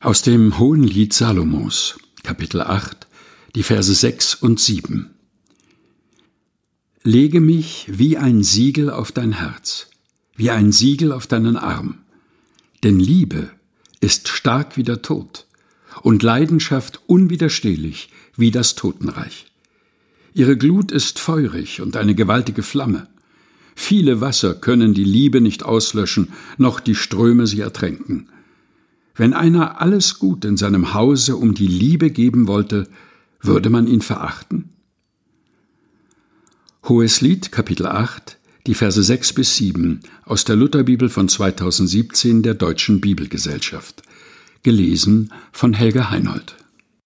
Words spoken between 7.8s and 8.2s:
wie